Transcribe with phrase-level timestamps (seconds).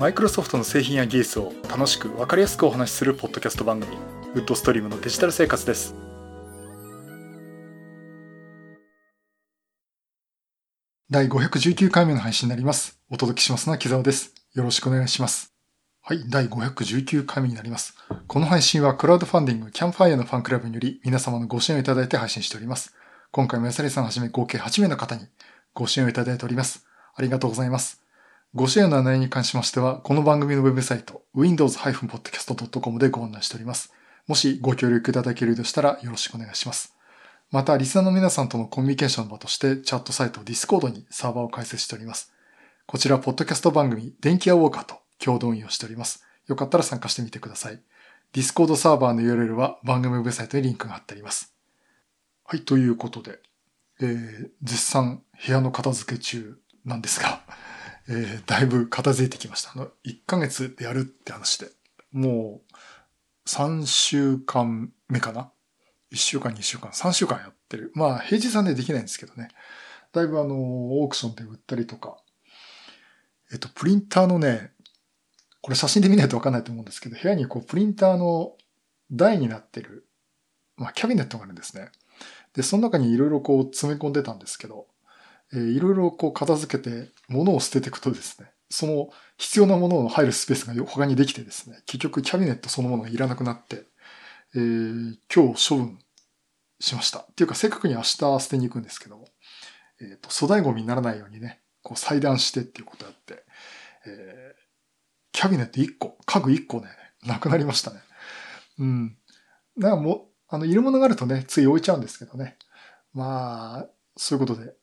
[0.00, 3.98] マイクロソフトの製品や技術を楽しく分かりやすくお話しするポッドキャスト番組
[4.34, 5.94] ウッドストリームのデジタル生活です。
[11.10, 12.98] 第519回目の配信になります。
[13.10, 14.32] お届けしますのは木澤です。
[14.54, 15.52] よろしくお願いします。
[16.00, 17.94] はい第519回目になります。
[18.26, 22.94] この配信はクラウドファンディングキャンファイアのファンクラブにより皆様のご支援をいただいて配信しております。
[23.32, 25.26] 今回も安利さんはじめ合計8名の方に
[25.74, 26.86] ご支援をいただいております。
[27.14, 27.99] ありがとうございます。
[28.52, 33.92] ご支援の案内に関しましては、この番組のウェブサイト、windows-podcast.com でご案内しております。
[34.26, 36.96] もしご協力いただけるとしたらよろしくお願いします。
[37.52, 42.32] また、リスナーの皆さんとのコミュニケーションの場として、チャットサイト Discord にサーバーを開設しております。
[42.86, 46.24] こちら、ポッドキャスト番組、電気屋ウォーカーと共同運用しております。
[46.48, 47.80] よかったら参加してみてください。
[48.32, 51.54] Discord サーバーの URL は番組ウェブサイトにリンクが貼ってあります。
[52.46, 53.38] はい、ということで、
[54.00, 57.44] えー、絶賛部屋の片付け中なんですが、
[58.12, 59.70] えー、だいぶ片付いてきました。
[59.72, 61.68] あの、1ヶ月でやるって話で、
[62.10, 65.52] もう、3週間目かな
[66.12, 67.92] ?1 週間、2週間、3週間やってる。
[67.94, 69.48] まあ、平日はね、できないんですけどね。
[70.12, 72.16] だいぶあの、オークションで売ったりとか、
[73.52, 74.72] えっと、プリンターのね、
[75.60, 78.56] これ写真で見ないとわかんないと思うんですけど、部屋にこう、プリンターの
[79.12, 80.08] 台になってる、
[80.76, 81.90] まあ、キャビネットがあるんですね。
[82.54, 84.88] で、その中にいろいろこう、詰め込んでたんですけど、
[85.52, 93.84] えー、いろいろこう片付けて物を捨てていくとですね、その必要なものの入るスペースが他にできてですね、結局キャビネットそのものがいらなくなって、
[94.54, 95.98] えー、今日処分
[96.80, 97.20] しました。
[97.20, 99.26] っていうか、正確に明日捨てに行くんですけども、
[100.00, 103.44] えっ、ー、と、粗大ゴミにならないようにね、こう裁断してっていうことやって、
[104.06, 104.60] えー、
[105.32, 106.88] キャビネット1個、家具1個ね、
[107.24, 108.00] なくなりましたね。
[108.78, 109.16] うん。
[109.76, 112.56] なんかもう、あの、いるものがあるとね、つい置いちゃうんですけどね。
[113.12, 114.74] まあ、そういうことで、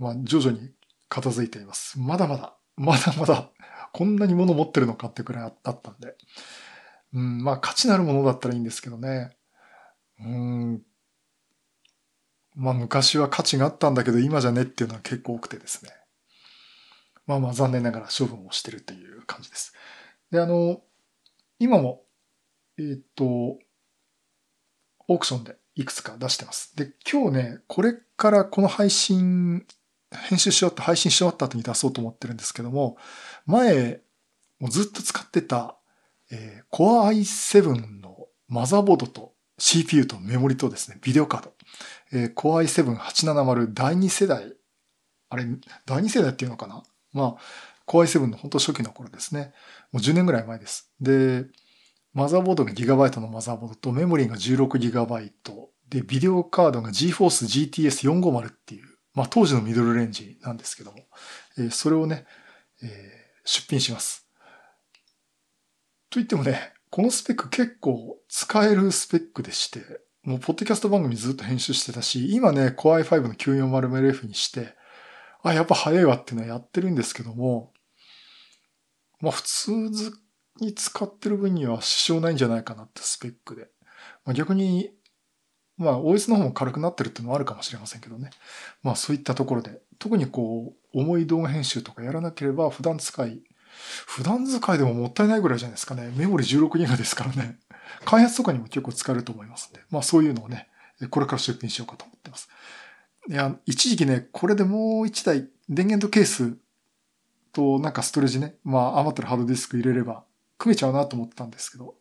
[0.00, 0.70] まあ、徐々に
[1.10, 2.00] 片付いています。
[2.00, 3.50] まだまだ、まだまだ、
[3.92, 6.16] こんなに物持ってるのかってくらいあったんで。
[7.12, 9.36] うん、まあ、価値のあるものだったらいいんですけどね。
[10.20, 10.82] うん、
[12.56, 15.90] まあ、昔は価値があったんだけど、今じゃねっていうのは結構多くてですね。
[17.26, 19.74] まあまあ、残念ながら処分をしてるという感じです。
[20.30, 20.80] で、あの、
[21.58, 22.04] 今も、
[22.78, 26.74] えっ、と、オークションでいくつか出してます。
[26.74, 29.66] で、今日ね、これからこの配信
[30.28, 32.96] 編集し終わって配信し終わった後に出そうと思ってるんですけども、
[33.46, 34.00] 前、
[34.58, 35.76] もうずっと使ってた、
[36.30, 41.52] えー、Core i7 のマザーボードと CPU とメモリとですね、ビデオカード。
[42.12, 44.52] えー、Core i7-870 第2世代。
[45.28, 45.44] あれ、
[45.86, 46.82] 第2世代っていうのかな？
[47.12, 49.52] まあ、Core i7 の本当初期の頃ですね。
[49.92, 50.92] もう10年ぐらい前です。
[51.00, 51.46] で、
[52.12, 55.30] マザーボードが GB のマザーボードとメモリーが 16GB
[55.88, 60.98] で、ビデオカードが GForce GTS450 っていうまあ当時のミドルレンジなんですけども、
[61.58, 62.26] えー、それをね、
[62.82, 62.88] えー、
[63.44, 64.26] 出品します。
[66.10, 69.80] と言ってもね、このスペック結構使えるスペックでして、
[70.22, 74.74] もうポッドキャスト番組ずっと編集してたし、今ね、Core i5 の 9400F にして、
[75.42, 77.72] あ、やっぱ早いわっていうのはやってるんですけども、
[79.20, 79.70] まあ普通
[80.60, 83.68] に使ってる分には支障ないんじゃないかなってスペックで。
[84.24, 84.90] まあ、逆に
[85.80, 88.30] まあ OS の方も軽くなってるっていうのはあるかもしれませんけどね。
[88.82, 93.40] まあそういったところで、特にこう、重い動画編集とかやらなければ普段使い、
[94.06, 96.12] 普段使いでももったいないぐらいじゃないですかね。
[96.16, 97.58] メモリ 16GB ですからね。
[98.04, 99.80] 開発とかにも結構使えると思いますんで。
[99.90, 100.68] まあそういうのをね、
[101.08, 102.50] これから出品しようかと思ってます。
[103.26, 106.58] いや、一時期ね、これでもう一台電源とケース
[107.52, 110.24] となんかストレージね、まあ余ってるハードディスク入れれば
[110.58, 111.94] 組めちゃうなと思ったんですけど、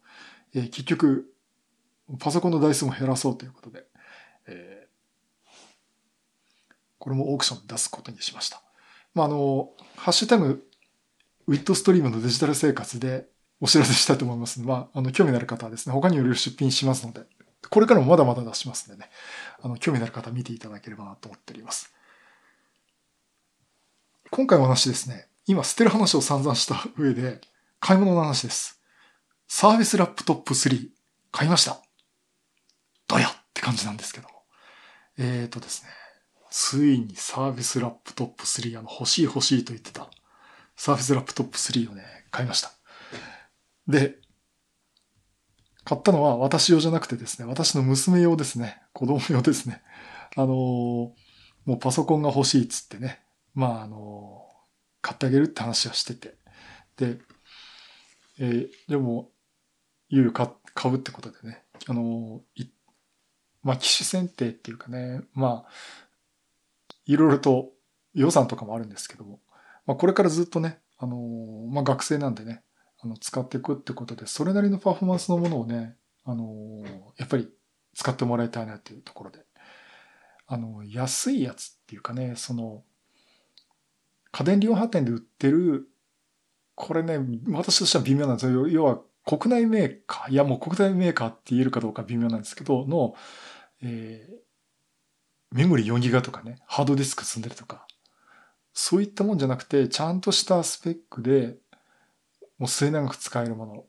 [0.53, 1.31] えー、結局
[2.17, 3.85] パソコンの台数も減らそうということで、
[4.47, 5.49] えー、
[6.97, 8.61] これもオークション出すことにしました。
[9.13, 10.65] まあ、あの、ハッシュタグ、
[11.47, 13.27] ウィットストリームのデジタル生活で
[13.61, 17.21] お知らせしたいと思いますので、まあ、あの、興味のある方はですね、他にいろいろ出品しますので、
[17.69, 19.09] これからもまだまだ出しますのでね、
[19.61, 21.93] あの、興味のある方は見ていただければなと思っております。
[24.31, 27.41] 今回の話ですね、今捨てる話を散々した上で、
[27.79, 28.81] 買い物の話です。
[29.47, 30.89] サービスラップトップ3、
[31.31, 31.81] 買いました。
[33.09, 34.35] どやって感じなんですけども。
[35.17, 35.89] えーとですね。
[36.49, 40.09] ついにサービスラップトップ3、あの、欲しい欲しいと言ってた、
[40.75, 42.71] サービスラップトップ3をね、買いました。
[43.87, 44.17] で、
[45.83, 48.81] 買ったのは私用じゃなくてですね、私の娘用ですね。
[48.93, 49.81] 子供用ですね。
[50.35, 51.15] あのー、も
[51.75, 53.21] うパソコンが欲しいっつってね。
[53.53, 54.55] まあ、あのー、
[55.01, 56.35] 買ってあげるって話はしてて。
[56.97, 57.19] で、
[58.39, 59.31] えー、でも、
[60.09, 60.47] いよいよ買
[60.91, 62.67] うってことでね、あのー、
[63.63, 65.69] まあ、機種選定っていうかね、まあ、
[67.05, 67.69] いろいろと
[68.13, 69.39] 予算とかもあるんですけども、
[69.85, 72.63] まあ、これからずっとね、あのー、まあ、学生なんでね、
[73.01, 75.95] あの、使っていくってことで、それなりのパフォーマンスのものをね、
[76.25, 76.83] あの、
[77.17, 77.49] やっぱり
[77.95, 79.45] 使ってもらいたいなっていうところで。
[80.47, 82.83] あの、安いやつっていうかね、その、
[84.31, 85.87] 家電量販店で売ってる、
[86.75, 87.19] これね、
[87.49, 88.67] 私としては微妙なんですよ。
[88.67, 88.99] 要は、
[89.37, 93.13] 国内メーカー、いやもう国内メーカーって言えるかどうか微妙なんですけど、の、
[93.83, 97.85] えー、メモリ4ギガとかね、ハードディスク積んでるとか、
[98.73, 101.57] そういったもんじゃなくて、ちゃんとしたスペックで、
[102.57, 103.83] もう末長く使えるもの。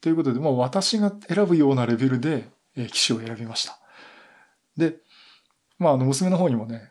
[0.00, 3.78] ということで、もう私が選ぶようなレベルで、えー、機種を選びました。
[4.78, 4.96] で、
[5.78, 6.88] まあ、あの、娘の方にもね、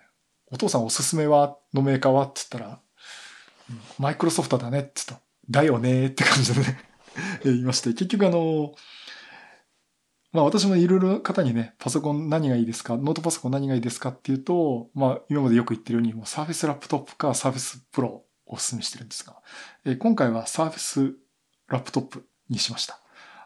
[0.51, 2.79] お父さんおすすめは、のメーカーはって言ったら、
[3.97, 5.25] マイクロソフトだねって言った。
[5.49, 6.94] だよねって感じでね
[7.45, 8.73] いまして、結局あの、
[10.31, 19.41] まあ私もいろいろ方にね、パソコン何がいいですかノートパソコン何がいいですかっていうと、まあ今までよく言ってるように、もう Surface Laptop か Surface Pro をお勧めしてるんですが、
[19.85, 21.15] えー、今回はサーフェス
[21.67, 23.00] ラップトップにしました。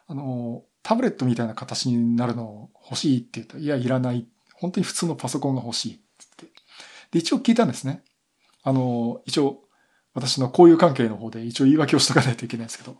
[0.08, 4.26] あの、タブレットみたいな形になるの欲しいって言うと、いや、いらない。
[4.54, 6.52] 本当に普通のパソコンが欲しいってって。
[7.12, 8.02] で、一応聞いたんですね。
[8.62, 9.62] あの、一応、
[10.12, 12.96] 私の交友関係の方で一応言い訳をしとかないといけないんですけど、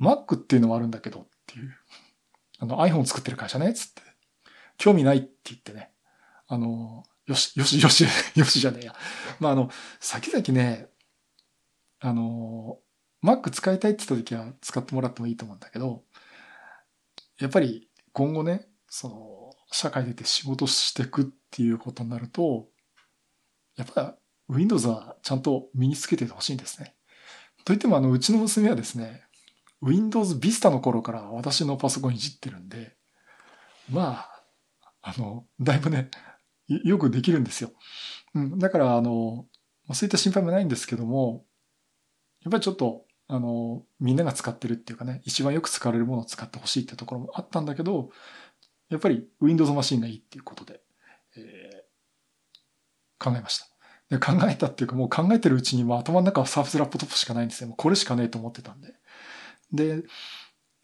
[0.00, 1.74] Mac っていうのはあるんだけどっていう。
[2.58, 4.02] あの iPhone 作ってる会社ね、つって。
[4.78, 5.92] 興味ないって言ってね。
[6.46, 8.04] あの、よし、よし、よし、
[8.36, 8.94] よしじゃねえや。
[9.40, 10.88] まあ、あの、先々ね、
[12.00, 12.78] あの、
[13.24, 16.02] Mac 使いたいって言った時は使ってもらってもいいと思うんだけど、
[17.40, 22.68] やっぱり今後ね、その、社会出て仕事してくっていうことになると、
[23.76, 24.16] やっぱ
[24.48, 26.94] Windows はちゃんと身につけててほしいんですね。
[27.64, 29.24] といってもあの、うちの娘はですね、
[29.82, 32.96] Windows Vista の頃から私のパソコンいじってるんで、
[33.90, 34.44] まあ、
[35.02, 36.10] あの、だいぶね、
[36.68, 37.72] よくできるんですよ。
[38.34, 39.46] うん、だから、あの、
[39.92, 41.44] そういった心配もないんですけども、
[42.42, 48.10] やっぱりちょっと、あの、みんなが使ってるっていうかね、一番よく使われるものを使ってほしいってところもあったんだけど、
[48.88, 50.80] やっぱり Windows マシンがいいっていうことで、
[51.36, 53.66] えー、考えました。
[54.10, 57.68] で考えたっていうかもう考えてるうちにも頭の中はサーフスラップトップしかないんですよ。
[57.68, 58.92] もうこれしかねえと思ってたんで。
[59.72, 60.02] で、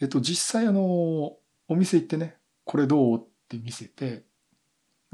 [0.01, 1.37] えっと、実際あの、
[1.69, 4.25] お店行ってね、これどうって見せて、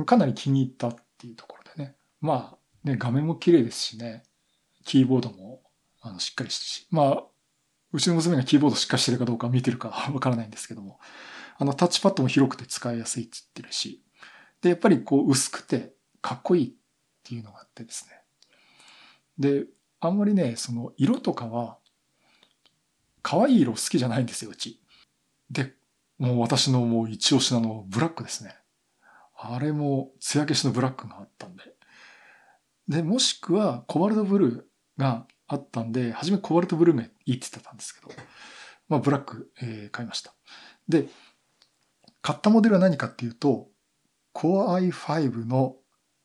[0.06, 1.96] かなり気に入ったっていうところでね。
[2.20, 4.22] まあ、ね、画面も綺麗ですしね、
[4.84, 5.62] キーボードも
[6.00, 7.24] あのしっかりしてし、まあ、
[7.92, 10.98] うちの娘がキーボードしっかりしてるかどうか見てるか わからないんですけども、
[11.56, 14.02] あのタッチパッドも広くて使いやすいって言ってるし、
[14.60, 16.72] で、やっぱりこう薄くてかっこいいっ
[17.22, 18.20] ていうのがあってですね。
[19.38, 19.66] で、
[20.00, 21.78] あんまりね、その色とかは
[23.24, 24.82] 可愛い色好きじゃないんですよ、うち。
[25.50, 25.72] で、
[26.18, 28.54] もう私のもう一押しなのブラックですね。
[29.34, 31.62] あれも艶消しのブラックがあったんで。
[32.86, 34.62] で、もしくはコバルトブルー
[34.98, 38.12] があったんで、初めコバルトブルーがいいって言ってたんですけど、
[38.88, 40.34] まあブラック、えー、買いました。
[40.86, 41.08] で、
[42.20, 43.68] 買ったモデルは何かっていうと、
[44.34, 45.76] Core i5 の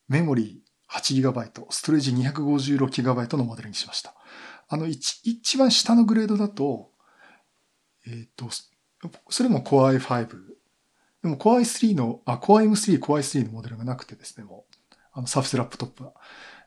[0.09, 4.15] メモリー 8GB、ストレージ 256GB のモデルにしました。
[4.67, 6.88] あの一、一番下のグレードだと、
[8.09, 8.49] えっ、ー、と、
[9.29, 10.27] それも Core i5。
[11.21, 14.75] でも Core i3 の、あ、Core i3、Core i3 のモデルがなくてですね、もう、
[15.13, 16.13] あの、サフスラップトップは。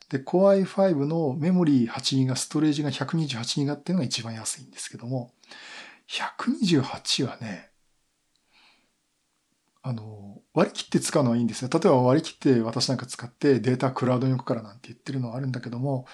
[0.08, 5.32] で、Core i5 のメモリー8ギガ、ストレージが128ギガっていうのが一番安いんですけども、
[6.08, 7.70] 128はね、
[9.82, 11.70] あの、割り切って使うのはいいんですよ。
[11.72, 16.06] 例えば割り切って私なんか使ってデータクラウドに置くからなんて言ってるのはあるんだけども、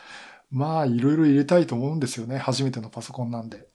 [0.50, 2.38] まあ、いろいろ入れたいと思うんですよね。
[2.38, 3.68] 初めてのパソコンなんで。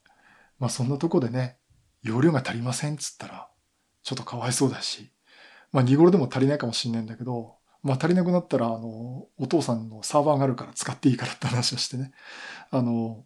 [0.64, 1.58] まあ、そんなとこでね、
[2.04, 3.50] 容量が足りませんっつったら、
[4.02, 5.12] ちょっとかわいそうだし、
[5.74, 12.14] まあ、2頃でも足りないかもしんないんだけど、まあ、足りなくなったら、あの、お父さんのサーバーがあるから使っていいからって話をしてね、
[12.72, 13.26] あの、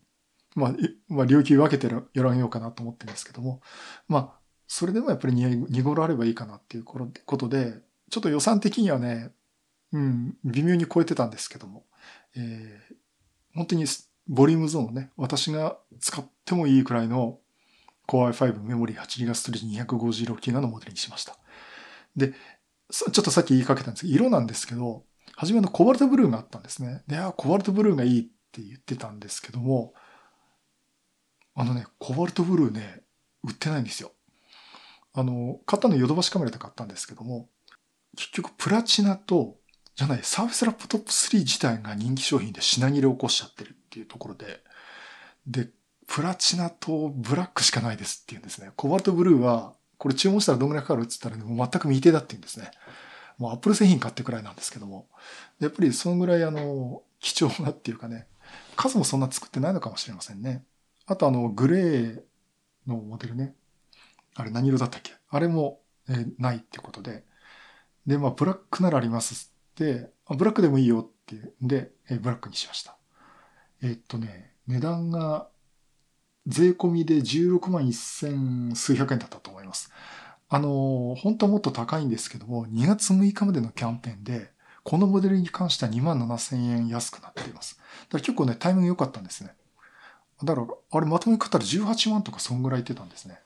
[0.56, 0.76] まあ、
[1.10, 3.62] まあ、領域分けてやらんようかなと思ってるんですけども、
[4.08, 6.98] まあ、それでもやっぱり 2, 2頃あればいいかなっていうこ
[7.38, 9.30] とで、ちょっと予算的にはね、
[9.94, 11.86] うん、微妙に超えてたんですけども、
[12.36, 12.96] えー、
[13.54, 13.86] 本当に
[14.28, 17.40] ボリュームゾーンね、私が使ってもいいくらいの
[18.08, 21.38] Core i5 メモリー 8GB ストレージ 256GB のモデルにしました。
[22.16, 22.34] で、
[22.92, 25.04] ちょっとさっき言いかけたんですけど、色なんですけど、
[25.36, 27.04] 初めのコバルトブルーがあったんですね。
[27.08, 29.94] で、あ、コバルトブルーがいいって言ってたんですけども、
[31.54, 33.04] あのね、コバルトブルーね、
[33.44, 34.12] 売ってないんですよ。
[35.14, 37.50] あの、買ったのヨドバシカメラで買ったんですけども、
[38.16, 39.58] 結局プラチナと
[39.96, 44.62] じゃない、サーフェスラップトップ3自体が人気商品で品切れを起こしちゃってるっていうところで、
[45.48, 45.70] で、
[46.06, 48.72] プラチナとブラックしかないですっていうんですね。
[48.76, 52.70] コバルトブルーは、これ注文したらどんぐらいかかるって言ったら、ね、もう全く未定だって言うんですね。
[53.40, 55.08] もうアップル製品買ってくらいなんですけども。
[55.60, 58.28] やっぱりそのぐらいあの、貴重なっていうかね、
[58.76, 60.64] 数もそんな作ってないのかもしれませんね。
[61.08, 62.22] あとあの、グレー
[62.86, 63.56] のモデルね。
[64.36, 65.14] あれ何色だったっけ？
[65.30, 67.24] あれも、えないってことで。
[68.06, 72.97] で、まあ、ブラックならありますって、ブラックでもいいよっていうんで、えブラックにしました。
[73.82, 75.50] えっとね、値段が
[76.48, 79.92] 税込みで16万1000数百円だったと思います。
[80.50, 84.52] あの本当はもっと高いんですけども、2月6日までのキャンペーンで、
[84.84, 87.78] このモデルに関しては2万7000円安くなっています。
[87.78, 89.54] だから結構ね、タイミング良かったんですね。
[90.44, 93.40] だから、あれまとめ買ったら18万とかそんぐらい言ってたんですね。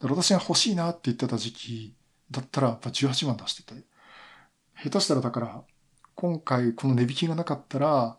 [0.00, 1.94] だから私が欲しいなって言ってた時期
[2.30, 3.82] だったら、やっぱ18万出してて。
[4.82, 5.62] 下手したらだから、
[6.14, 8.16] 今回この値引きがなかったら、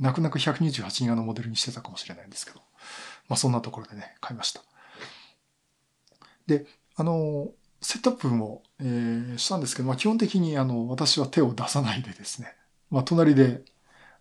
[0.00, 2.60] 泣く泣く128ギガのモデルにしてたかもしれないんですけど。
[3.28, 4.62] まあそんなところでね、買いました。
[6.46, 6.66] で、
[6.96, 12.56] あの、セットアップも、えーしたんですけど、まあ基本的にあの、私は手を出さないでですね、
[12.90, 13.62] まあ隣で、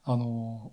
[0.03, 0.71] あの、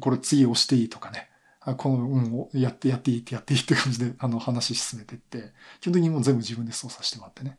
[0.00, 2.20] これ次押していいとかね、あこの、う
[2.56, 7.58] ん、やってやっていいってやっていいって感じで、あの、話進めてって、基本的にもう全部自分で操作してもらってね、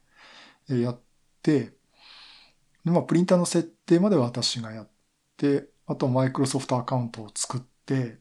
[0.70, 1.00] えやっ
[1.42, 1.74] て、
[2.86, 4.90] で、まあ、プリンターの設定までは私がやっ
[5.38, 8.20] て、あとマイクロソフトアカウントを作って、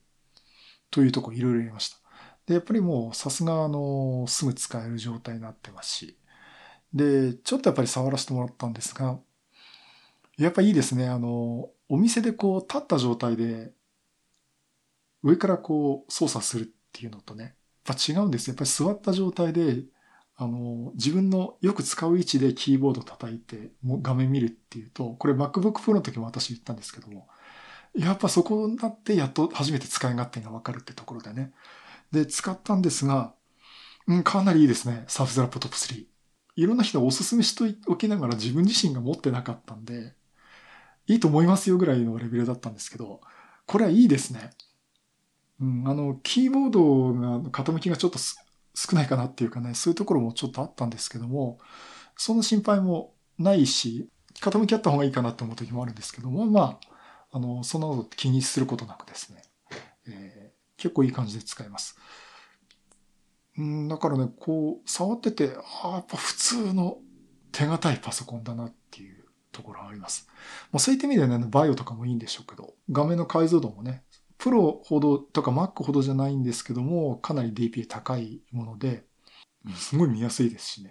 [0.91, 1.99] というとこいろいろやりました。
[2.47, 6.19] で、やっぱりもうさすがあの、すぐ使える状態になってますし、
[6.93, 9.19] で、ちょっとやっぱり触らせてもらったんですが、
[10.39, 11.09] やっぱいいですね。
[11.09, 13.73] あの、お店でこう立った状態で、
[15.23, 17.57] 上からこう操作するっていうのとね、
[17.87, 18.49] やっぱ違うんです。
[18.49, 19.85] やっぱり座った状態で、
[20.37, 27.29] あの、自分のよく使う位置でキーボード叩いて、もう画面見るっていうと、これ MacBook Pro の時も私言ったんですけども、
[27.95, 31.53] やっぱそこになってやっと初めて使い勝手がわかるってところでね。
[32.11, 33.35] で、使ったんですが、
[34.07, 35.05] うん、かなりいいですね。
[35.09, 36.07] サーフェスラップトップ3。
[36.57, 40.15] いろんな人がおすすめしておきながら自分自身が持ってなかったんで、
[41.07, 43.21] いいと思いますよぐらいのレベルだったんですけど、
[43.67, 44.51] これはいいですね。
[45.61, 51.59] うん、あの、キーボードが傾きがちょっと少ないかなっていうかね、そういうところもちょっとあったんですけども、
[52.17, 54.09] その心配もないし、
[54.41, 56.94] 傾きあった方がいいかなって思う時もあるんですけども、まあ、
[57.35, 59.43] あの、そんなこと気にすることなくですね、
[60.07, 61.97] えー結構いい感じで使えます。
[63.57, 66.99] うん、だからね、こう、触ってて、ああ、やっぱ普通の
[67.53, 70.29] 手堅いパソコンだなっていうところがあります。
[70.73, 74.05] まあ、そういった意味でね、バイオとかもいいんでしょうけど、画面の解像度もね、
[74.37, 79.07] プロほどとか Mac ほどじゃないんですけども、かなり DPA 高いもので、
[79.77, 80.91] すごい見やすいですしね。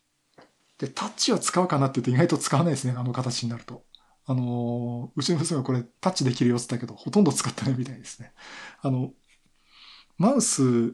[0.79, 3.83] で、タッチは使うかなって言うと意外と使わないですね、あの形になると。
[4.25, 8.33] あのうちの娘がこれタッチできるよって言ったけど、ほとんど使ってないみたいですね。
[8.81, 9.11] あの、
[10.17, 10.93] マウス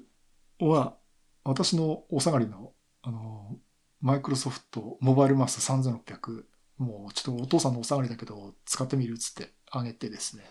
[0.59, 0.97] は、
[1.43, 3.57] 私のお下がりの、あの、
[4.01, 6.43] マイクロソフトモバイルマウス3600、
[6.77, 10.43] もうちょっとお父さんのお下がりだけど、使ってみるっつってあげてですね。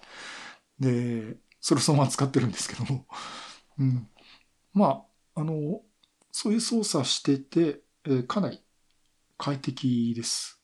[0.78, 3.06] で、それをそのまま使ってるんですけども。
[3.78, 4.08] うん。
[4.72, 5.04] ま
[5.34, 5.80] あ、あの、
[6.30, 8.62] そういう操作してて、えかなり
[9.36, 10.57] 快適です。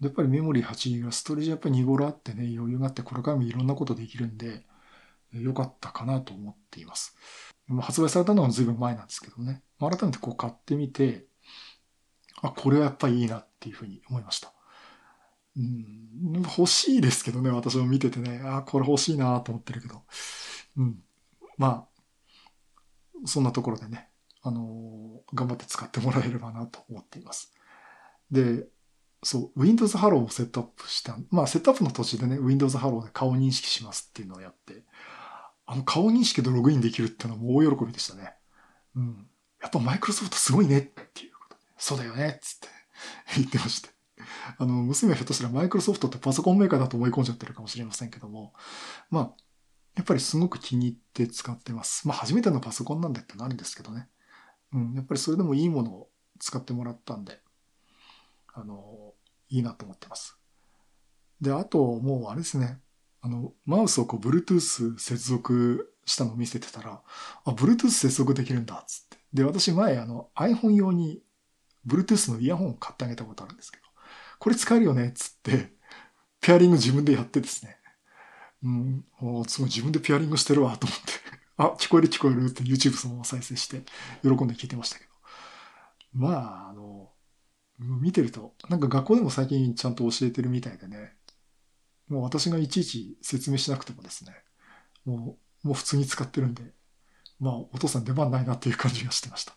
[0.00, 4.64] やっぱりメモリー 8GB、ストレージやっぱり2頃あってね、余裕があって、これからもいろんなことできるんで、
[5.32, 7.16] 良かったかなと思っています。
[7.80, 9.62] 発売されたのは随分前なんですけどね。
[9.78, 11.26] 改めてこう買ってみて、
[12.40, 14.52] あ、これはやっぱりいいなっていうふうに思いました。
[15.56, 20.02] うん、欲しいですけどね、私も見ててね、あ、これ欲しいなと思ってるけど。
[20.76, 21.02] うん。
[21.56, 24.08] まあ、そんなところでね、
[24.42, 27.52] あのー頑張って使ってもらえればなと思っています。
[28.30, 28.66] で、
[29.22, 31.16] そう、Windows Hello をセットアップした。
[31.30, 34.84] まあ、セットアップの途中でね、Windows Hello で顔認識しますっていうのをやって、
[35.66, 38.34] あの顔認識でログインできるっていうのはもう大喜びでしたね。
[38.96, 39.26] うん。
[39.60, 42.68] やっぱマイクロソフトすごいねっていうことで、そうだよねっつって
[43.36, 43.90] 言ってまして。
[44.58, 48.54] あの、娘はひょっとしたらマイクロソフトってパソコンメーカーだと思い込んじゃってるかもしれませんけども、
[49.10, 49.34] まあ、
[49.94, 52.08] やっぱりすごく気に入って使ってます。
[52.08, 54.08] まあ、初めてのパソコンなんでってなるんですけどね。
[54.72, 57.40] うん、やっぱりそれでもいいものを使ってもらったんで、
[58.54, 59.07] あの、
[59.48, 60.38] いいなと思ってます。
[61.40, 62.80] で、あと、もうあれですね、
[63.20, 67.02] あの、マウスをこう、Bluetooth 接続したのを見せてたら、
[67.44, 69.18] あ、Bluetooth 接続できるんだっ、つって。
[69.32, 71.22] で、私前、あの、iPhone 用に
[71.86, 73.84] Bluetooth のイヤホンを買ってあげたことあるんですけど、
[74.38, 75.72] これ使えるよね、つって、
[76.40, 77.76] ペアリング自分でやってですね。
[78.62, 81.12] うん、おすごい自分でペアリングしてるわ、と思って。
[81.56, 83.82] あ、聞こえる聞こえるって YouTube そのまま再生して、
[84.22, 85.10] 喜んで聞いてましたけど。
[86.14, 86.97] まあ、あの、
[87.78, 91.14] 見てると、なんか学校でも最近ちゃんと教えてるみたいでね、
[92.08, 94.32] もう私がいちいち説明しなくてもですね、
[95.04, 96.62] もう、もう普通に使ってるんで、
[97.38, 99.54] まあ、お父さん出番ないなっていう感じがしてました。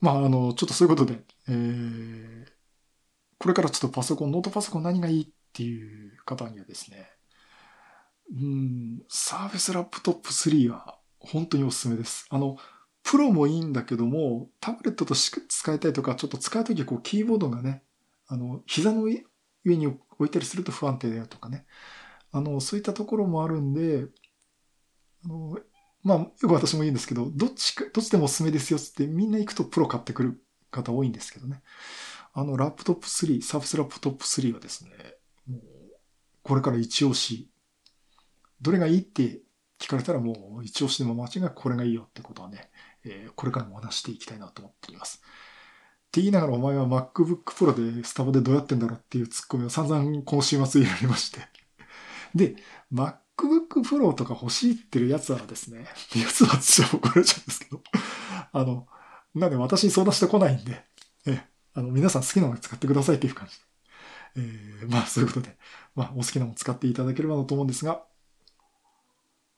[0.00, 2.46] まあ、あの、ちょっとそういうことで、えー、
[3.38, 7.10] これからちょっとパソコン、ノートパソコン何がいいっていう方にはですね、
[8.32, 12.26] うん、サーフェスラップトップ3は本当におすすめです。
[12.30, 12.56] あの、
[13.02, 17.82] プロもいいんだけども、タブレットとして使いたいとか、ちょっと使うときこうキーボードがね、
[18.26, 19.24] あの、膝の上
[19.64, 21.66] に置いたりすると不安定だよとかね。
[22.32, 24.06] あの、そういったところもあるんで、
[25.24, 25.58] あの、
[26.02, 31.62] まあ、よく私も言うんですけど、どっちか、どっちでもおすすめですよってみんな行くとプロ買ってくる方多いんですけどね。
[32.32, 34.90] あの、ラップトップ3、サーフスラップトップ3はですね、
[35.46, 35.60] もう、
[36.42, 37.50] これから一押し。
[38.62, 39.40] どれがいいって
[39.78, 42.69] 聞かれたらもう一押しでも間違いなくこれがいいよってことはね、
[43.04, 45.22] えー、これからも話していきたいなと思っています。
[45.22, 51.40] って言いながらお前は MacBook Pro でスタバでどうやってんだろうっていうツッコミを散々今週末入れられまして。
[52.34, 52.56] で、
[52.92, 57.82] MacBook Pro とか欲しいってるやつはですね、やつはちょっと怒られちゃうんですけど、
[58.52, 58.86] あの、
[59.34, 60.84] なんで私に相談してこないんで、
[61.26, 63.70] え、あの、皆さん好きなもの使ってくださいっていう感じで。
[64.36, 65.56] えー、まあそういうことで、
[65.94, 68.04] まあお好きなもの使っていただければなと思うんですが、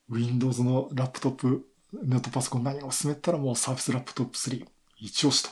[0.09, 4.65] Windows のラップトップ、ノートパソコン何を進めたらもう Surface ラップトップ3
[4.99, 5.51] 一押しと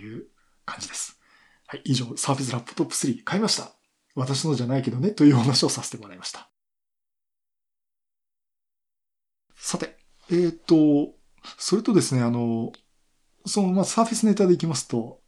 [0.00, 0.26] いう
[0.64, 1.20] 感じです。
[1.66, 3.72] はい、以上、Surface ラップトップ3買いました。
[4.14, 6.50] 私のじゃないけどね、というお話をさせてもらいました。
[9.54, 9.96] さて、
[10.30, 11.14] えっ、ー、と、
[11.58, 12.72] それとですね、あの、
[13.46, 15.20] その、まあ、サーフェスネタでいきますと、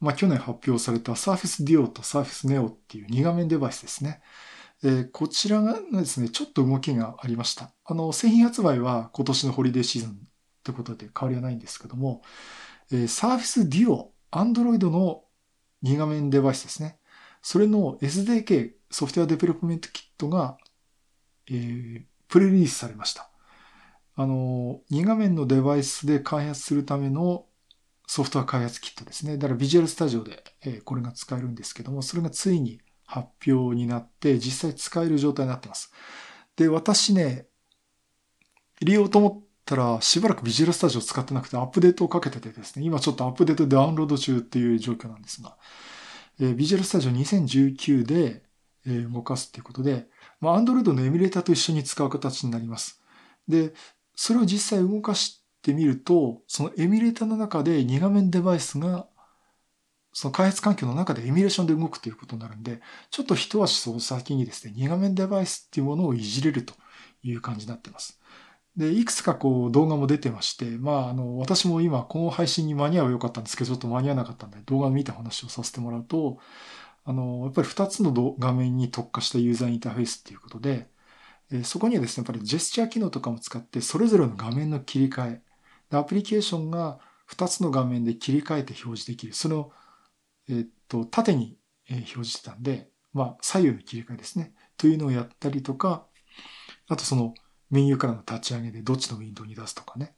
[0.00, 4.22] まあ、去年発表された Surface Duo と Surface Neo っていう2画面デバイスですね。
[4.84, 7.72] えー、こちらがですね、ちょっと動きがありました。
[7.84, 10.14] あの、製品発売は今年のホリデーシーズンっ
[10.64, 12.22] てことで変わりはないんですけども、
[12.92, 15.24] えー、Surface Duo、Android の
[15.82, 16.98] 2画面デバイスですね。
[17.42, 20.58] それの SDK、 Software Development Kit が、
[21.48, 23.30] えー、プレリリースされました。
[24.14, 27.46] あの、2画面のデバイスで開発するための
[28.06, 29.36] ソフトウェア開発キットですね。
[29.38, 35.92] だから Visual Studio で、えこれが使えるんですけども、それがついに発表になって実際使える状態になってます。
[36.56, 37.46] で、私ね、
[38.80, 45.56] 利用と思ったらしばらく Visual Studio 使ってなくてアップデートをかけててですね、今ちょっとアップデートダウンロード中っていう状況なんですが、
[46.40, 48.42] えー、Visual Studio 2019で、
[48.86, 50.06] え、動かすっていうことで、
[50.40, 53.02] まあ、Android のエミュレーターと一緒に使う形になります。
[53.48, 53.74] で、
[54.14, 59.06] それを実際動かしてみると、そのエミュレーターの中で2画面デバイスが
[60.16, 66.72] その開発環境の中でエミュレーションで動くということになるんで、ちょっと一足その先にですね、2画面デバイスっていうものをいじれると
[67.22, 68.18] いう感じになってます。
[68.78, 76.38] で、いくつかこう動画も出てまして、まあ、あの、私も今この配信に間に合うよかったんですけど、ちょっと間に合わなかったんで、動画を見た話をさせてもらうと、
[77.04, 80.88] あの、やっぱり2つの画面に特化したユーザーインターフェースっていうことで、
[81.50, 85.42] えそこにはですね、やっぱりジェスチャー機能とかも使って、それぞれの画面の切り替え、
[85.94, 87.00] アプリケーションが
[87.30, 89.34] 2つの画面で切り替えて表示できる。
[89.34, 89.72] その
[90.48, 91.58] えっと、縦に
[91.90, 94.52] 表示してたんで、まあ、左右の切り替えですね。
[94.76, 96.06] というのをやったりとか、
[96.88, 97.34] あとその
[97.70, 100.14] メニューからの立ち上げでどっちのウィンドウに出すとかね、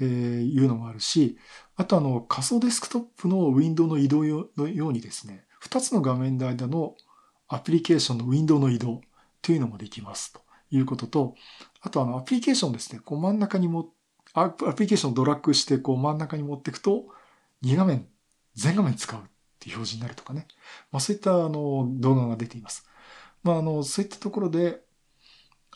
[0.00, 0.06] えー、
[0.52, 1.38] いうのもあるし、
[1.76, 4.22] あとあの仮想デスクトップのウィンドウの移動
[4.56, 6.94] のようにですね、2つの画面の間の
[7.48, 9.00] アプリケーションのウィンドウの移動
[9.42, 11.34] というのもできますということと、
[11.80, 13.88] あとあのアプリケーションですね、こう真ん中にも、
[14.34, 17.06] アプリケーションをドラッグしてこう真ん中に持っていくと、
[17.64, 18.06] 2画面、
[18.54, 19.20] 全画面使う
[19.66, 20.46] って表示になるとかね。
[20.92, 22.88] まあそういったあの動画が出ています。
[23.42, 24.80] まああのそういったところで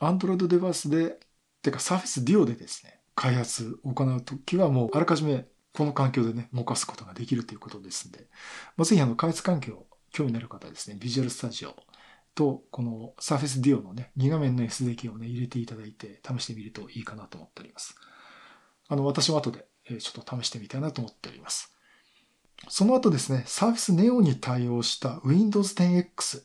[0.01, 1.19] Android デバイスで、
[1.63, 8.27] てか Surface Duo でですね、開発を行うときはもうあらかじめこの環境でね、動かすことができるということですんで、
[8.77, 11.75] まあ、ぜひあの開発環境興味のある方はですね、Visual Studio
[12.35, 17.95] とこの Surface Duo のね、2画面の SDK をね、入れていただいて試してみるといいかなと思っております。
[18.89, 19.67] あの、私も後で
[19.99, 21.77] ちょっと試してみたいなと思っております。
[22.69, 26.43] その後ですね、Surface Neo に対応した Windows 10X、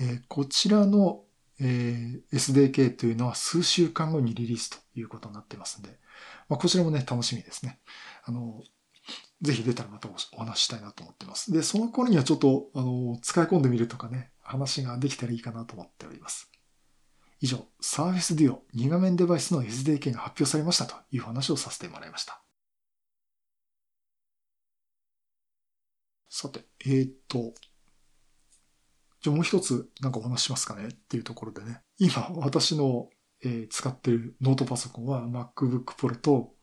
[0.00, 1.22] えー、こちらの、
[1.60, 5.90] えー、SDK というのは数週間後にリリースということになってますんで、
[6.48, 7.78] まあ、こちらもね、楽しみですね。
[8.24, 8.62] あの、
[9.42, 11.52] ぜひ出たらまたお話ししたいなと思ってます。
[11.52, 16.50] で、その頃にはちょっと、あの、使い込んでみるとかね、話ができたらいいかなと思っております。
[17.40, 22.43] 以上、Surface Duo 2画面デバイスの SDK が発表されましたという話をさせてもらいました。
[26.36, 27.54] さて、えー、っと、
[29.22, 31.80] じゃあもう一つなんかお話しますかねっていうところでね。
[31.96, 33.08] 今私の、
[33.44, 36.54] えー、使ってるノートパソコンは MacBook Pro と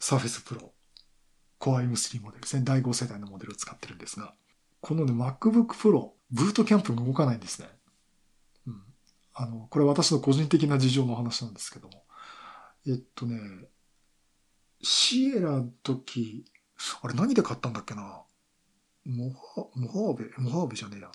[0.00, 0.70] Surface Pro
[1.60, 2.62] Core M3 モデルですね。
[2.64, 4.32] 第5世代のモデルを使ってるんですが、
[4.80, 7.68] このね MacBook Pro ブートキャンプが動かないんですね。
[8.66, 8.82] うん。
[9.34, 12.04] あの、これ私の個人的な事情の話なんですけども。
[12.86, 13.38] えっとね、
[14.80, 16.46] Sierra の時、
[17.02, 18.22] あれ何で買ったんだっけな？
[19.08, 21.10] モハ、 Mojave、Mojave じゃねえや。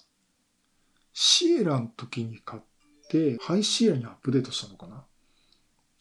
[1.14, 2.62] Sierra の時に買っ
[3.08, 5.06] て、 High Sierra にアップデートしたのかな？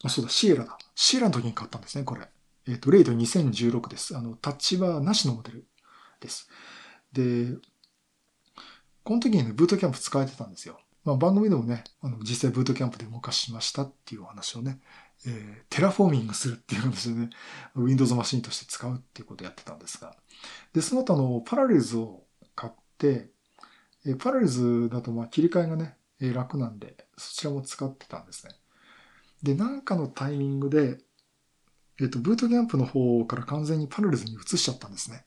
[0.03, 0.77] あ、そうだ、 Sierra だ。
[0.95, 2.27] Sierra の時に買ったんですね、これ。
[2.67, 4.17] えっ、ー、と、 Late 2016です。
[4.17, 5.67] あの、 Touch Bar なしのモデル
[6.19, 6.49] です。
[7.11, 7.53] で、
[9.03, 10.79] この時にね、 Boot Camp 使えてたんですよ。
[11.05, 14.79] まあ、番組でもね、あの、実際 Boot Camp で動かしましたっていうお話をね、
[15.25, 17.29] えー、テラフォーミングするっていう話ですね、
[17.75, 20.15] Windows マシンとして使うっていうことをやってたんですが。
[20.73, 22.23] で、その後あの、 Parallels を
[22.55, 23.29] 買って、
[24.05, 28.53] えー、 Parallels だとまあ切り替えがね、えー、楽なんで、そちらも使ってたんですね。
[29.43, 30.99] で、なんかのタイミングで、
[32.01, 35.25] えっ、と、 Boot Camp の方から完全に Parallels に移しちゃったんですね。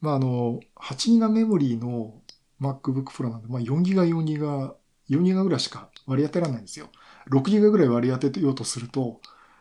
[0.00, 2.20] まあ、あの、8ギガメモリーの
[2.60, 4.74] MacBook Pro なんで、まあ、4ギガ、4ギガ、
[5.08, 6.88] 4ギガぐらいしか割り当てられないんですよ。
[7.30, 9.20] 6ギガぐらい割り当てようとすると、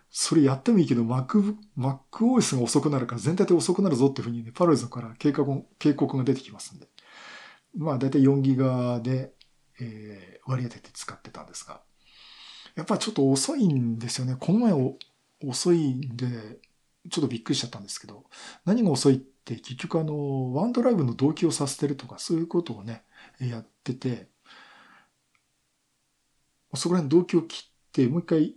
[0.09, 6.87] それやってもいいけど Mac、MacOS が遅くなるから全体で遅くなるぞっていうふうにね、パラレルズから警告警告が出てきますんで。
[7.75, 9.33] まあ、だいたい4ギガで、
[9.79, 11.81] えー、割り当てて使ってたんですが。
[12.75, 14.37] やっぱちょっと遅いんですよね。
[14.39, 14.73] この前
[15.43, 16.59] 遅いんで、
[17.09, 18.25] ちょっとびっくりしちゃったんですけど、
[18.65, 23.03] 何が遅いって結局あの、ワンドライブの同期をさせてるとかそういうことをね、
[23.39, 24.29] やってて、
[26.75, 28.55] そこら辺同期を切ってもう一回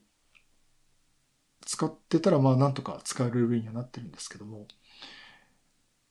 [1.64, 4.66] 使ってたらまあなんとか使える上にはなってるんですけども、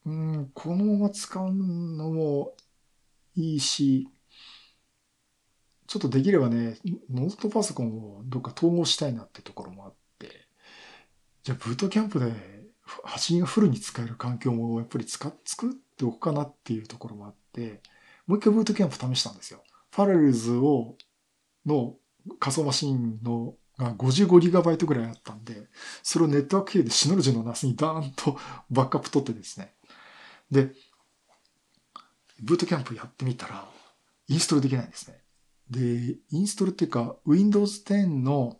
[0.06, 2.54] うん、このまま使うのも
[3.36, 4.08] いいし、
[5.88, 6.78] ちょっとできればね、
[7.10, 10.48] ノートパソコンをどっか統合したいなってところもあって、
[11.44, 12.32] じゃあブートキャンプで
[13.06, 17.82] 8人がフルに使える環境もやっぱり使作っておくかなっていうところもあって、
[18.28, 19.64] もう一回ブートキャンプ試したんですよ。
[19.92, 20.96] パラレルズを、
[21.66, 21.96] の
[22.40, 25.68] 仮想マシンのが 55GB ぐらいあったんで、
[26.04, 28.38] それをネットワーク経由でシノルジュの NAS にダーンと
[28.70, 29.74] バックアップ取ってですね。
[30.52, 30.74] で、
[32.42, 33.68] ブートキャンプやってみたら、
[34.28, 35.22] インストールできないんですね。
[35.70, 38.58] で、インストールっていうか、Windows 10の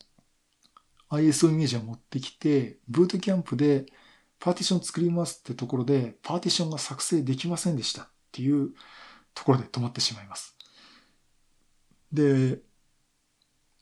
[1.10, 3.86] ISO イメージを持ってきて、ブートキャンプで
[4.40, 8.74] パーティション作りますってところで、パーティションが作成できませんでしたっていう
[9.34, 10.56] ところで止まってしまいます。
[12.12, 12.62] で、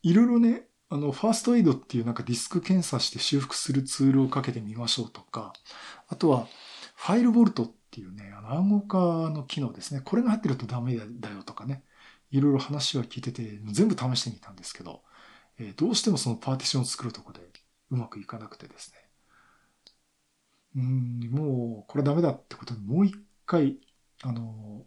[0.07, 5.51] いろいろね、あの、ファーストエイドっていうなんかディスク検査して修復するツールをかけてみましょうとか、
[6.07, 6.47] あとは、
[6.95, 8.97] ファイルボルトっていうね、あの暗号化
[9.29, 10.01] の機能ですね。
[10.03, 11.83] これが入ってるとダメだよとかね。
[12.31, 15.03] いろいろ話は聞いてて、全部試してみたんですけど、
[15.59, 17.41] え、どうしてもそのパーティションを作るとこで
[17.89, 18.97] うまくいかなくてですね。
[20.77, 23.15] うん、もうこれダメだってことでもう一
[23.45, 23.77] 回、
[24.23, 24.85] あの、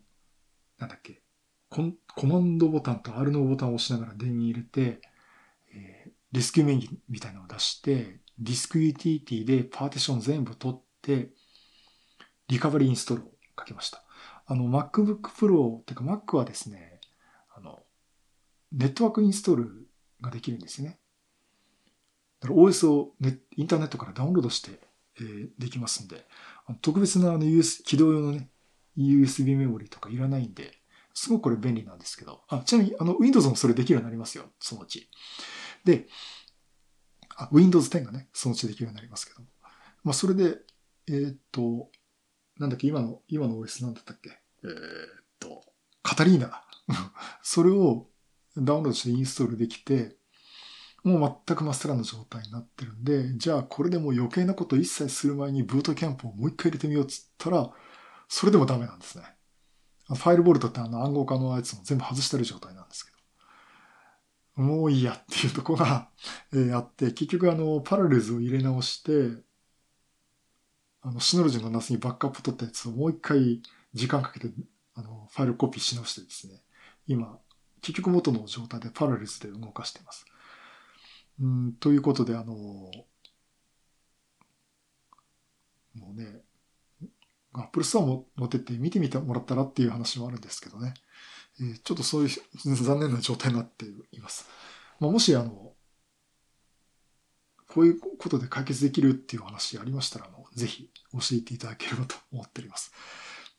[0.78, 1.22] なんだっけ、
[1.68, 1.82] コ
[2.26, 5.00] マンドボタンと R のボタンを押しながら電源入れて、
[6.32, 11.30] えー、レスキューメインみたいなのを出して、ディスクユーティリティでパーティション全部取って、
[12.48, 14.02] リカバリーインストールをかけました。
[14.46, 17.00] あの、MacBook Pro ってか Mac はですね、
[17.54, 17.80] あの、
[18.72, 19.86] ネットワークインストール
[20.20, 20.98] ができるんですね。
[22.40, 24.80] だから OS をネインターネットからダウンロードして、
[25.20, 26.26] えー、できますんで、
[26.80, 28.48] 特別なあの US 起動用のね、
[28.96, 30.72] USB メモリとかいらないんで、
[31.12, 35.08] すごくこれ便利なんですけど、あ、ちなみにあの Windows もそれできるようになりますよ、そのうち。
[35.84, 36.06] で、
[37.36, 39.42] あ、Windows 10がね、そのうちできるようになりますけど
[40.02, 40.58] まあ、それで、
[41.08, 41.90] えー、っと、
[42.58, 44.30] なんだっけ、今の、今の OS なんだったっけ？
[44.64, 44.74] えー、っ
[45.38, 45.62] と、
[46.02, 46.62] カタリーナ
[47.42, 48.08] それを
[48.56, 50.16] ダウンロードしてインストールできて、
[51.02, 57.70] もう全くまっさらな状態になってるんで、じゃあこれでもう余計なこと一切する前にブートキャンプをもう一回入れてみようっつったら、
[58.28, 59.24] それでもダメなんですね。
[60.08, 63.09] ファイルボルトってあの暗号化のやつも全部外してる状態なんですけど。
[64.60, 66.10] もういいやっていうとこが、
[66.52, 69.42] えー、あって、結局あの、パラレルズを入れ直して、
[71.02, 73.62] あの、シノロジーのナスにバックアップ取ったやつをもう一回
[73.94, 74.50] 時間かけて、
[74.94, 76.62] あの、ファイルコピーし直してですね、
[77.06, 77.38] 今、
[77.80, 80.26] 結局元の状態で Parallels で動かしています。
[81.40, 82.92] うん、ということで、あの、も
[86.12, 86.42] うね、
[87.52, 90.94] Apple Store も持ってって見てみてもらったらっていう話もあるんですけどね、
[91.60, 92.28] え、ちょっとそういう
[92.76, 94.46] 残念な状態になっています。
[94.98, 95.74] まあ、もし、あの、
[97.68, 102.92] こういうことで解決できるっていう話ありましたら、あの、ぜひ教えていただければと思っております。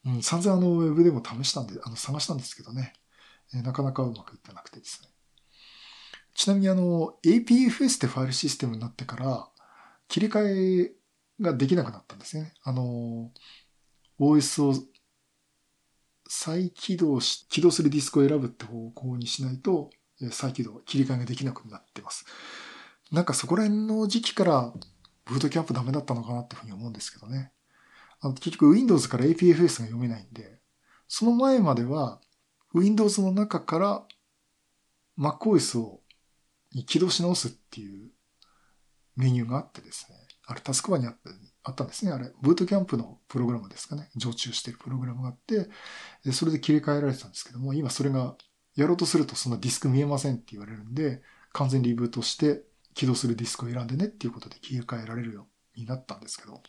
[0.06, 2.94] うん、散々あの、ウェブでも試したんで、あの、探したんですけどね、
[3.54, 5.10] えなかなかうまくいってなくてですね。
[6.34, 9.50] ちなみにあの、APFS ってファイルシステムになってから、
[10.08, 10.94] 切り替え
[11.40, 12.54] ができなくなったんですね。
[12.64, 13.32] あの、
[14.20, 14.74] OS を
[16.34, 19.90] 再起動し、起動するディスクを選ぶって方向にしないと、
[20.32, 22.26] 再起動、切り替えができなくなってます。
[23.12, 24.74] なんかそこら辺の時期から
[25.26, 27.52] ブートキャンプダメだったのかなっていうふうに思うんですけどね。
[28.22, 30.62] あの結局 Windows から APFS が読めないんで、
[31.10, 32.22] その前までは
[32.74, 34.08] Windows の中から
[35.20, 36.00] MacOS を
[36.88, 38.10] 起動し直すっていう
[39.18, 40.16] メニューがあってですね、
[40.48, 41.30] あれタスクバーにあった
[41.64, 42.12] あったんですね。
[42.12, 44.10] あれ、ブートキャンプのプログラムですかね。
[44.16, 45.70] 常駐してるプログラムがあって、
[46.26, 48.36] でそれで切り替えられてたんですけども、今それが
[48.76, 51.22] やろうとするとそんなディスク見えませんって言われるんで、
[51.54, 56.62] 完全リブートして起動するディスクを選んでねっていうことで切り替えられるようになったんですけど、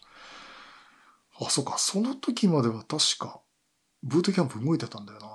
[1.40, 3.40] あ、そうか、その時までは確か、
[4.02, 5.28] ブートキャンプ動いてたんだよな。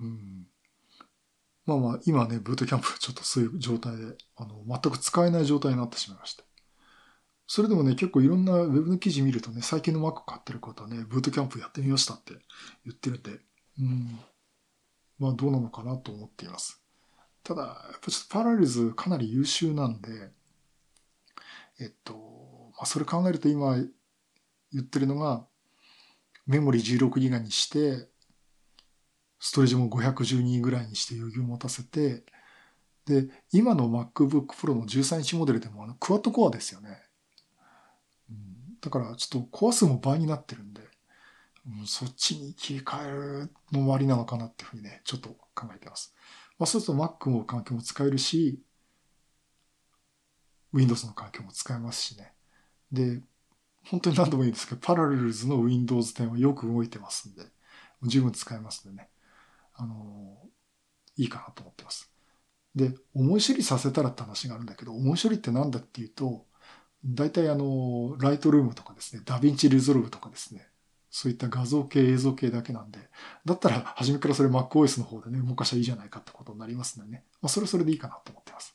[0.00, 0.46] うん。
[1.66, 6.45] まあまあ、今ね、ブートキャンプちょっとそういう状態で、あの、全く使えない状態になってしまいました。
[7.46, 12.34] それでもね、結構いろんなウェブの記事見るとね、最近の Mac 買ってる方はね、ブートキャンプやってみましたって
[12.84, 13.38] 言ってるんで、
[13.78, 14.18] うん。
[15.18, 16.82] まあどうなのかなと思っています。
[17.44, 20.32] ただ、やっぱちょっとパラレルズかなり優秀なんで、
[21.80, 22.14] えっと、
[22.76, 23.86] まあそれ考えると今言
[24.80, 25.46] ってるのが、
[26.46, 28.08] メモリ 16GB にして、
[29.38, 32.24] ストレージも512ぐらいにして余裕を持たせて、
[33.06, 37.05] で、今の MacBook Pro の13インチモデルでもあのクワッドコアですよね。
[38.86, 40.80] だからちょっとコア数も倍になってるんで、
[41.86, 46.14] そっちに切り替えるのもありなのかなっていうふうにね、ちょっと考えてます。
[46.56, 48.62] まあ、そうすると Mac の環境も使えるし、
[50.72, 52.32] Windows の環境も使えますしね。
[52.92, 53.20] で、
[53.90, 57.42] 本当に何度も言うんですけど、パラレルズの Windows 10はよく動いてますんで、
[58.04, 59.08] 十分使えますんでね。
[59.74, 60.38] あの、
[61.16, 62.12] いいかなと思ってます。
[62.76, 66.46] で、思い処理させたらって話があるんだけど、思い処理って何だっていうと、
[67.04, 70.68] 大体あの、 Lightroom とかですね、 DaVinci Resolve とかですね、
[71.10, 72.98] そういった画像系、映像系だけなんで、
[73.44, 77.24] だったら初めからそれ MacOS の方でね、動かしゃいいじゃないかってことになりますんでね。
[77.40, 78.74] まあ、それはそれでいいかなと思ってます。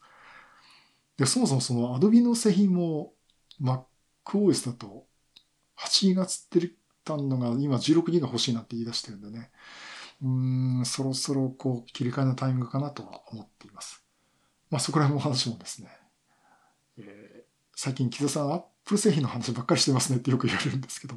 [1.18, 3.14] で、そもそもその Adobe の製品も
[3.62, 5.06] MacOS だと
[5.78, 6.72] 8ギガって
[7.04, 9.52] たのが今16ギガ欲しいなって言い出してるんでね。
[10.24, 14.04] うん、そろそろこう切り替えのタイミングかなとは思っています。
[14.70, 15.90] まあそこら辺の話もですね、
[16.98, 17.31] え、
[17.84, 21.16] 最近木田さんアップル製品の話ばっかりしてますねってよく言われるんですけど、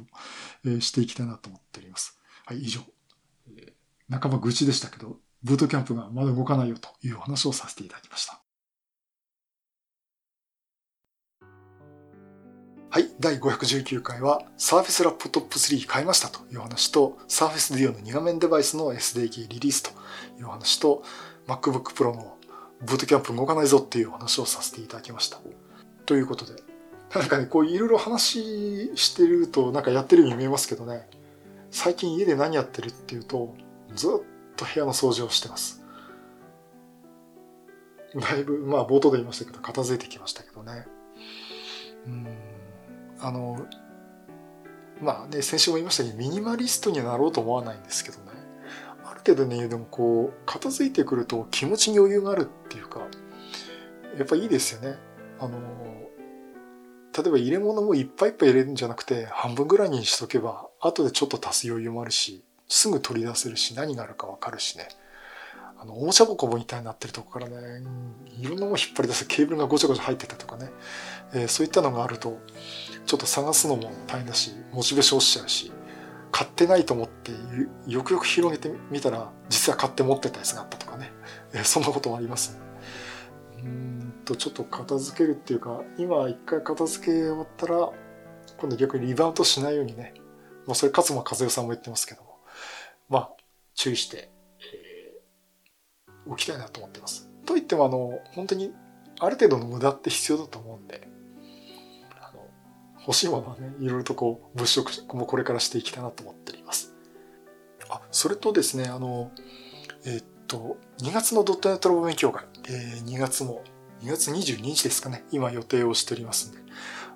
[0.65, 2.19] えー、していきたいなと思っております。
[2.43, 2.81] はい、以上。
[3.55, 8.41] えー、半ば愚痴でしたけど、ブートキャンプがまだ動かないよというお話をさせていただきました。
[12.89, 19.91] はい、第519回は Surface Laptop 3買いましたという話と Surface Duo の2画面デバイスの SDK リリースと
[20.39, 21.03] いう話と
[21.45, 22.37] MacBook Pro の
[22.81, 25.39] ブートキャンプ動かないぞっていうお話をさせていただきました。
[26.05, 26.53] ということで、
[27.13, 31.07] なんかね、こういろいろ話してるとなんかやってるように見えますけどね、
[31.71, 33.55] 最近家で何やってるっていうと、
[33.93, 34.09] ずっ
[34.55, 35.83] と部屋の掃除をしてます。
[38.15, 40.85] だいぶ、まあ冒頭で言いましたけど、片付いてきましたけどね。
[42.05, 42.27] うん
[43.19, 43.65] あの、
[45.01, 48.23] まあね、先週も言いましたけど、ミニマリストにはなろうと思わないんですけどね。
[49.03, 53.07] ある程度ね、でもこう、片付いてくると気持ちに余裕があるっていうか、
[54.17, 54.97] やっぱいいですよね。
[55.39, 55.59] あの、
[57.17, 64.87] 例えば入れ物もいっぱいいっぱい入れるんじゃなくて、半分ぐらいにしとけば、後でちょっと足す余裕もあるし、すぐ取り出せるし、何があるかわかるしね。
[65.77, 67.83] あの、おもちゃ箱みたいになってるとこからね、
[68.39, 69.27] いろんなもの引っ張り出す。
[69.27, 70.71] ケーブルがごちゃごちゃ入ってたとかね、
[71.33, 72.39] えー、そういったのがあると、
[73.05, 75.71] ちょっと探すのも大変だし、モチベーション落ちちゃうし、
[76.31, 77.31] 買ってないと思って
[77.87, 81.13] よくよく広げてみたら、実は買って持ってたやつがあったとかね、
[81.53, 82.59] え、そんなこともあります、
[84.25, 87.91] と、ちょっと片付けるっていうか、今一回片付け終わったら、
[88.57, 90.13] 今度逆にリバウンドしないようにね、
[90.65, 92.39] もうそれ勝間和代さんも言ってますけども、
[93.09, 93.29] まあ、
[93.73, 97.29] 注意して、えー、置きたいなと思ってます。
[97.45, 98.73] と言っても、あの、本当に
[99.19, 101.07] ある程度の無駄って必要だと思うんで、
[103.07, 106.93] 欲しいものはね、いろいろとこう、物色もこれからしていきたいなと思っています。
[107.87, 109.31] あ、それとですね、あの、
[110.05, 113.63] えー、っと、2月のドットネットロボ勉強会、えー、2月も、
[114.05, 116.59] 2月22日ですかね、今予定をしておりますんで、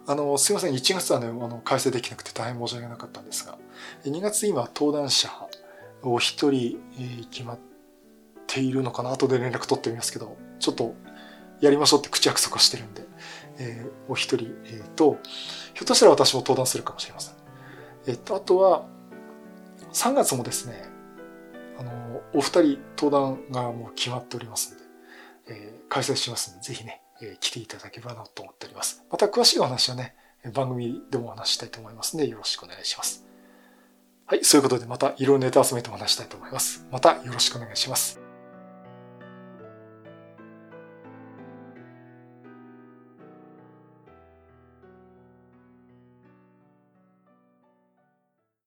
[0.07, 3.59] あの、すいません、1月はね、あの、開催できなくて大変申し訳なかったんですが、
[4.05, 5.29] 2月今、登壇者
[6.01, 7.59] を一人、えー、決まっ
[8.47, 10.95] ているのかな、後で連絡取ってみますけど、ちょっと
[11.61, 13.03] やりましょうって口約束してるんで、
[13.59, 15.19] えー、お一人、えー、と、
[15.75, 17.35] ひょっとしたら私も登壇するかもしれません。
[18.07, 18.87] えっ、ー、と、あとは、
[19.93, 20.85] 3月もですね、
[21.77, 21.91] あの、
[22.33, 24.83] お二人登壇がもう決まっておりますんで、
[25.49, 29.03] え解説しますんで、ぜひね、えー、来ていただければなと思っております。
[29.11, 30.15] また詳しいお話はね、
[30.53, 33.25] 番組でもお話したいと思いますので、よろしくお願いします。
[34.25, 36.85] はい、そういうことでまたいろいろネタ集めてお話したいと思います。
[36.91, 38.28] またよろしくお願いします。